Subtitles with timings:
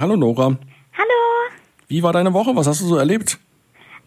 [0.00, 0.56] Hallo Nora.
[0.96, 1.50] Hallo.
[1.88, 2.54] Wie war deine Woche?
[2.54, 3.36] Was hast du so erlebt?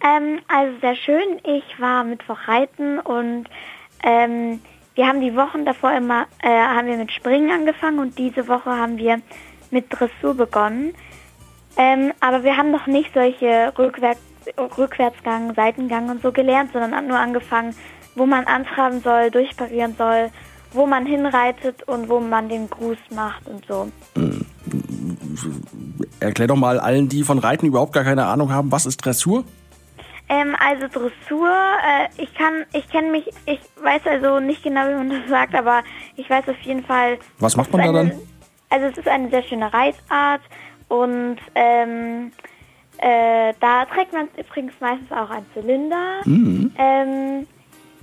[0.01, 1.41] Ähm, also sehr schön.
[1.43, 3.49] Ich war Mittwoch reiten und
[4.01, 4.61] ähm,
[4.95, 8.69] wir haben die Wochen davor immer äh, haben wir mit Springen angefangen und diese Woche
[8.69, 9.21] haben wir
[9.69, 10.93] mit Dressur begonnen.
[11.75, 14.21] Ähm, aber wir haben noch nicht solche Rückwärts,
[14.77, 17.75] Rückwärtsgang, Seitengang und so gelernt, sondern nur angefangen,
[18.15, 20.29] wo man antraben soll, durchparieren soll,
[20.71, 23.91] wo man hinreitet und wo man den Gruß macht und so.
[26.19, 29.43] Erklär doch mal allen, die von Reiten überhaupt gar keine Ahnung haben, was ist Dressur?
[30.29, 34.95] Ähm, also Dressur, äh, ich kann, ich kenne mich, ich weiß also nicht genau, wie
[34.95, 35.83] man das sagt, aber
[36.15, 37.17] ich weiß auf jeden Fall.
[37.39, 38.19] Was macht man da eine, dann?
[38.69, 40.41] Also es ist eine sehr schöne Reitart
[40.87, 42.31] und ähm,
[42.97, 46.21] äh, da trägt man übrigens meistens auch einen Zylinder.
[46.23, 46.71] Mhm.
[46.77, 47.47] Ähm,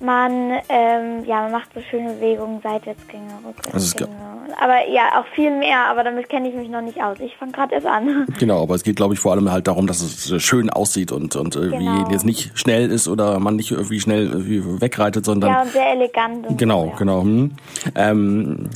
[0.00, 4.16] man, ähm, ja, man macht so schöne Bewegungen, Seitwärtsgänge, Also Rückwärtsgänge.
[4.60, 7.18] Aber ja, auch viel mehr, aber damit kenne ich mich noch nicht aus.
[7.20, 8.26] Ich fange gerade erst an.
[8.38, 11.12] Genau, aber es geht, glaube ich, vor allem halt darum, dass es äh, schön aussieht
[11.12, 12.10] und, und irgendwie Genau.
[12.10, 15.90] jetzt nicht schnell ist oder man nicht irgendwie schnell irgendwie wegreitet, sondern ja, und sehr
[15.92, 16.46] elegant.
[16.46, 16.96] Und genau, so, ja.
[16.96, 17.22] genau.
[17.22, 17.52] Hm.
[17.94, 18.70] Ähm,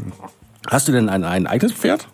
[0.70, 2.08] hast du denn ein, ein eigenes Pferd?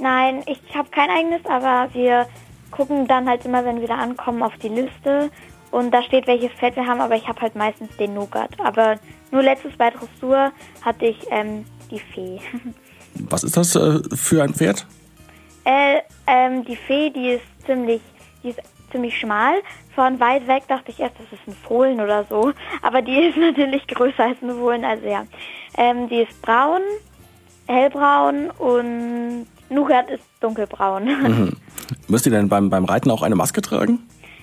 [0.00, 2.26] Nein, ich habe kein eigenes, aber wir
[2.70, 5.30] gucken dann halt immer, wenn wir da ankommen, auf die Liste.
[5.70, 8.50] Und da steht, welches Pferd wir haben, aber ich habe halt meistens den Nougat.
[8.58, 8.96] Aber
[9.30, 10.52] nur letztes bei Dressur
[10.82, 12.40] hatte ich ähm, die Fee.
[13.14, 14.86] Was ist das äh, für ein Pferd?
[15.64, 18.00] äh, ähm, die Fee, die ist ziemlich,
[18.42, 19.54] die ist ziemlich schmal.
[19.94, 22.52] Von weit weg dachte ich erst, das ist ein Fohlen oder so.
[22.82, 25.24] Aber die ist natürlich größer als ein Fohlen, also ja.
[25.76, 26.80] Ähm, die ist braun,
[27.66, 31.04] hellbraun und Nougat ist dunkelbraun.
[31.22, 31.56] Mhm.
[32.08, 34.00] Müsst ihr denn beim, beim Reiten auch eine Maske tragen?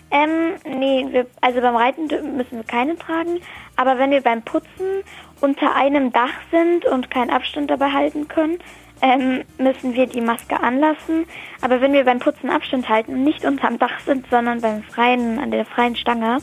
[0.10, 3.40] Ähm, nee, wir, also beim Reiten müssen wir keine tragen,
[3.76, 5.04] aber wenn wir beim Putzen
[5.42, 8.60] unter einem Dach sind und keinen Abstand dabei halten können,
[9.02, 11.26] ähm, müssen wir die Maske anlassen.
[11.62, 15.40] Aber wenn wir beim Putzen Abstand halten und nicht unterm Dach sind, sondern beim freien,
[15.40, 16.40] an der freien Stange,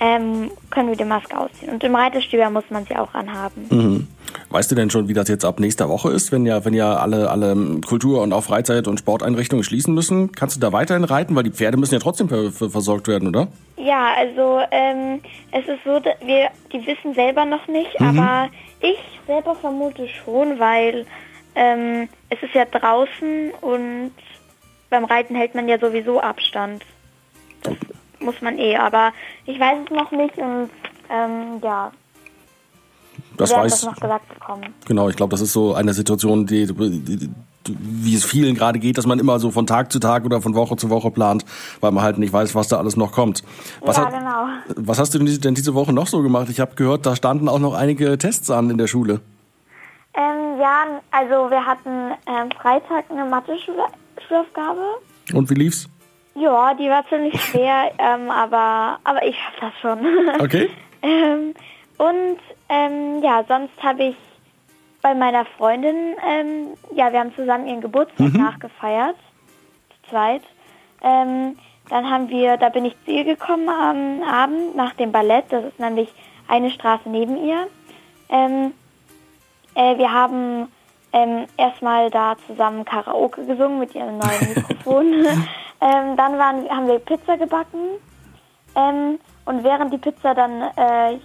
[0.00, 1.72] ähm, können wir die Maske ausziehen.
[1.72, 3.66] Und im Reiterstüber muss man sie auch anhaben.
[3.70, 4.08] Mhm.
[4.52, 6.96] Weißt du denn schon, wie das jetzt ab nächster Woche ist, wenn ja, wenn ja
[6.96, 10.32] alle, alle Kultur- und auch Freizeit- und Sporteinrichtungen schließen müssen?
[10.32, 11.34] Kannst du da weiterhin reiten?
[11.34, 13.48] Weil die Pferde müssen ja trotzdem ver ver versorgt werden, oder?
[13.78, 15.20] Ja, also ähm,
[15.52, 21.06] es ist so, wir die wissen selber noch nicht, aber ich selber vermute schon, weil
[21.54, 24.12] ähm, es ist ja draußen und
[24.90, 26.84] beim Reiten hält man ja sowieso Abstand.
[27.62, 27.74] Das
[28.20, 29.12] muss man eh, aber
[29.46, 30.68] ich weiß es noch nicht und
[31.10, 31.90] ähm, ja,
[33.42, 34.74] Das wir weiß das noch gesagt bekommen.
[34.86, 37.30] Genau, ich glaube, das ist so eine Situation, die, die,
[37.68, 40.54] wie es vielen gerade geht, dass man immer so von Tag zu Tag oder von
[40.54, 41.44] Woche zu Woche plant,
[41.80, 43.42] weil man halt nicht weiß, was da alles noch kommt.
[43.80, 44.46] Was, ja, hat, genau.
[44.76, 46.48] was hast du denn diese, Woche noch so gemacht?
[46.50, 49.20] Ich habe gehört, da standen auch noch einige Tests an in der Schule.
[50.14, 54.82] Ähm, ja, also wir hatten ähm, Freitag eine Mathe-Schulaufgabe.
[55.32, 55.88] Und wie lief's?
[56.34, 59.98] Ja, die war ziemlich schwer, ähm, aber, aber ich schaff das schon.
[60.40, 60.70] Okay.
[61.02, 61.54] ähm,
[61.98, 62.38] und
[62.72, 64.16] ähm, ja, sonst habe ich
[65.02, 69.16] bei meiner Freundin, ähm, ja, wir haben zusammen ihren Geburtstag nachgefeiert,
[69.90, 70.42] zu zweit.
[71.02, 71.58] Ähm,
[71.90, 75.64] dann haben wir, da bin ich zu ihr gekommen am Abend nach dem Ballett, das
[75.64, 76.08] ist nämlich
[76.48, 77.66] eine Straße neben ihr.
[78.30, 78.72] Ähm,
[79.74, 80.68] äh, wir haben
[81.12, 85.12] ähm, erstmal da zusammen Karaoke gesungen mit ihrem neuen Mikrofon.
[85.80, 87.98] ähm, dann waren, haben wir Pizza gebacken.
[88.74, 91.18] Ähm, und während die Pizza dann, äh,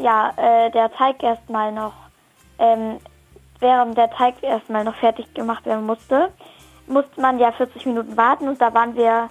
[0.00, 1.94] ja, äh, der Teig erstmal noch,
[2.58, 2.98] ähm,
[3.60, 6.30] während der Teig erstmal noch fertig gemacht werden musste,
[6.86, 9.30] musste man ja 40 Minuten warten und da waren wir,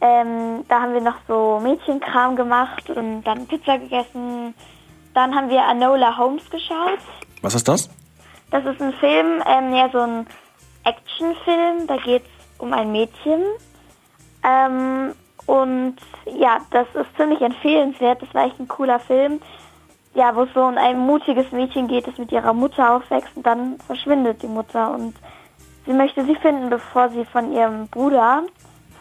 [0.00, 4.54] ähm, da haben wir noch so Mädchenkram gemacht und dann Pizza gegessen.
[5.12, 6.98] Dann haben wir Anola Holmes geschaut.
[7.42, 7.88] Was ist das?
[8.50, 10.26] Das ist ein Film, ähm, ja, so ein
[10.84, 11.86] Actionfilm.
[11.86, 13.42] Da geht es um ein Mädchen.
[14.42, 15.14] Ähm,
[15.46, 18.22] und ja, das ist ziemlich empfehlenswert.
[18.22, 19.40] Das war echt ein cooler Film.
[20.14, 23.44] Ja, wo es so um ein mutiges Mädchen geht, das mit ihrer Mutter aufwächst und
[23.44, 24.94] dann verschwindet die Mutter.
[24.94, 25.14] Und
[25.86, 28.44] sie möchte sie finden, bevor sie von ihrem Bruder,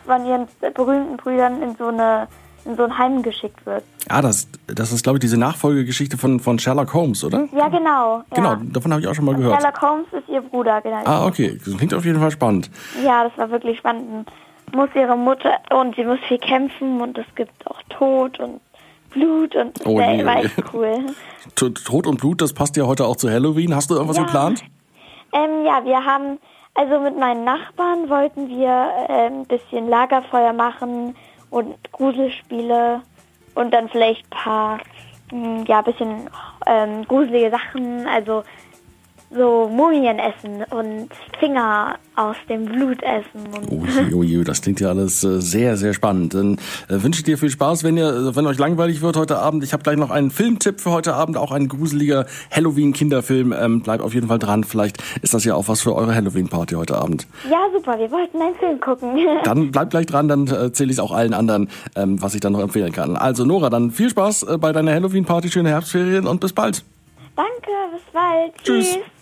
[0.06, 2.28] von ihren berühmten Brüdern in so eine
[2.66, 3.84] in so ein Heim geschickt wird.
[4.10, 7.48] Ah, das, das ist, glaube ich, diese Nachfolgegeschichte von, von Sherlock Holmes, oder?
[7.54, 8.18] Ja, genau.
[8.18, 8.24] Ja.
[8.36, 9.62] Genau, davon habe ich auch schon mal gehört.
[9.62, 11.02] Sherlock Holmes ist ihr Bruder, genau.
[11.06, 11.60] Ah, okay.
[11.64, 12.70] Das klingt auf jeden Fall spannend.
[13.04, 14.32] Ja, das war wirklich spannend.
[14.74, 18.60] Muss ihre Mutter und sie muss viel kämpfen und es gibt auch Tod und
[19.14, 21.06] Blut und Oh war- je, oh war echt cool.
[21.56, 23.76] Tod und Blut, das passt ja heute auch zu Halloween.
[23.76, 24.24] Hast du irgendwas Ja.
[24.24, 24.64] geplant?
[25.34, 26.40] Ähm, ja, wir haben,
[26.76, 31.16] also mit meinen Nachbarn wollten wir äh, ein bisschen Lagerfeuer machen
[31.50, 33.02] und Gruselspiele
[33.56, 34.80] und dann vielleicht ein paar,
[35.32, 36.30] mh, ja, bisschen
[36.66, 38.08] ähm, gruselige Sachen.
[38.08, 38.44] Also
[39.36, 41.10] so Mumien essen und
[41.40, 43.48] Finger aus dem Blut essen.
[43.54, 46.34] Und oh, je, das klingt ja alles äh, sehr, sehr spannend.
[46.34, 46.58] Dann
[46.88, 49.64] äh, wünsche ich dir viel Spaß, wenn ihr, wenn euch langweilig wird heute Abend.
[49.64, 53.54] Ich habe gleich noch einen Filmtipp für heute Abend, auch ein gruseliger Halloween-Kinderfilm.
[53.54, 54.64] Ähm, bleibt auf jeden Fall dran.
[54.64, 57.28] Vielleicht ist das ja auch was für eure Halloween-Party heute Abend.
[57.50, 57.98] Ja, super.
[57.98, 59.18] Wir wollten einen Film gucken.
[59.44, 62.42] dann bleibt gleich dran, dann äh, erzähle ich es auch allen anderen, ähm, was ich
[62.42, 63.18] dann noch empfehlen kann.
[63.18, 66.84] Also Nora, dann viel Spaß äh, bei deiner Halloween-Party, schöne Herbstferien und bis bald.
[67.36, 68.54] Danke, bis bald.
[68.64, 68.94] Tschüss.
[68.94, 69.14] Tschüss.